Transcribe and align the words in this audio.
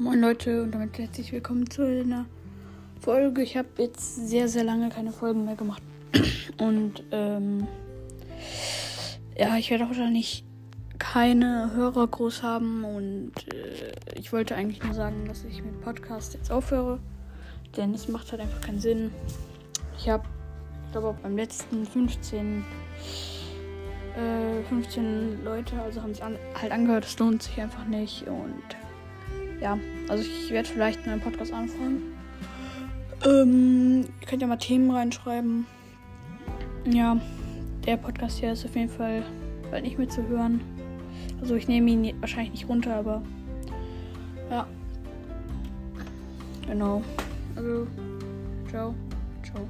Moin 0.00 0.20
Leute 0.20 0.62
und 0.62 0.70
damit 0.70 0.96
herzlich 0.96 1.32
willkommen 1.32 1.68
zu 1.68 1.84
einer 1.84 2.26
Folge. 3.00 3.42
Ich 3.42 3.56
habe 3.56 3.66
jetzt 3.78 4.28
sehr, 4.28 4.46
sehr 4.46 4.62
lange 4.62 4.90
keine 4.90 5.10
Folgen 5.10 5.44
mehr 5.44 5.56
gemacht. 5.56 5.82
Und 6.60 7.02
ähm, 7.10 7.66
ja, 9.36 9.56
ich 9.56 9.72
werde 9.72 9.82
auch 9.82 9.88
wahrscheinlich 9.88 10.44
keine 11.00 11.72
Hörer 11.74 12.06
groß 12.06 12.44
haben. 12.44 12.84
Und 12.84 13.32
äh, 13.52 13.92
ich 14.14 14.32
wollte 14.32 14.54
eigentlich 14.54 14.80
nur 14.84 14.94
sagen, 14.94 15.24
dass 15.26 15.42
ich 15.42 15.64
mit 15.64 15.80
Podcast 15.80 16.34
jetzt 16.34 16.52
aufhöre. 16.52 17.00
Denn 17.76 17.92
es 17.92 18.06
macht 18.06 18.30
halt 18.30 18.40
einfach 18.40 18.60
keinen 18.60 18.78
Sinn. 18.78 19.10
Ich 19.98 20.08
habe, 20.08 20.22
ich 20.86 20.92
glaube, 20.92 21.18
beim 21.20 21.36
letzten 21.36 21.84
15 21.84 22.64
15 24.68 25.04
äh, 25.04 25.44
Leute, 25.44 25.82
also 25.82 26.02
haben 26.02 26.14
sich 26.14 26.22
halt 26.22 26.70
angehört, 26.70 27.04
es 27.04 27.18
lohnt 27.18 27.42
sich 27.42 27.60
einfach 27.60 27.84
nicht 27.84 28.28
und 28.28 28.62
ja, 29.60 29.78
also 30.08 30.22
ich 30.22 30.50
werde 30.50 30.68
vielleicht 30.68 31.06
einen 31.06 31.20
Podcast 31.20 31.52
anfangen. 31.52 32.02
Ähm, 33.24 34.04
ihr 34.20 34.26
könnt 34.26 34.42
ja 34.42 34.48
mal 34.48 34.56
Themen 34.56 34.90
reinschreiben. 34.90 35.66
Ja, 36.84 37.20
der 37.84 37.96
Podcast 37.96 38.38
hier 38.38 38.52
ist 38.52 38.64
auf 38.64 38.76
jeden 38.76 38.88
Fall 38.88 39.22
bald 39.70 39.84
nicht 39.84 39.98
mehr 39.98 40.08
zu 40.08 40.26
hören. 40.28 40.60
Also 41.40 41.54
ich 41.54 41.68
nehme 41.68 41.90
ihn 41.90 42.14
wahrscheinlich 42.20 42.52
nicht 42.52 42.68
runter, 42.68 42.96
aber 42.96 43.22
ja. 44.50 44.66
Genau. 46.66 47.02
Also, 47.56 47.86
ciao. 48.68 48.94
Ciao. 49.42 49.66